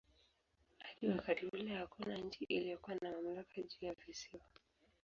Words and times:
Hadi 0.83 1.07
wakati 1.07 1.45
ule 1.45 1.75
hakuna 1.75 2.17
nchi 2.17 2.43
iliyokuwa 2.45 2.97
na 3.01 3.11
mamlaka 3.11 3.61
juu 3.61 3.85
ya 3.87 3.93
visiwa. 4.07 4.43